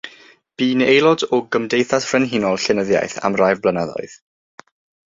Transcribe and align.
Bu'n 0.61 0.81
aelod 0.85 1.25
o 1.37 1.39
Gymdeithas 1.57 2.09
Frenhinol 2.13 2.59
Llenyddiaeth 2.65 3.17
am 3.31 3.39
rai 3.45 3.53
blynyddoedd. 3.63 4.21